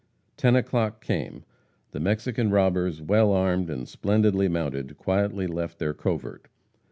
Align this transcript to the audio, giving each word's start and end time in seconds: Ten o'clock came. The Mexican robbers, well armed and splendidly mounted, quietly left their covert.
Ten 0.35 0.55
o'clock 0.55 0.99
came. 0.99 1.43
The 1.91 1.99
Mexican 1.99 2.49
robbers, 2.49 3.03
well 3.03 3.31
armed 3.31 3.69
and 3.69 3.87
splendidly 3.87 4.47
mounted, 4.47 4.97
quietly 4.97 5.45
left 5.45 5.77
their 5.77 5.93
covert. 5.93 6.47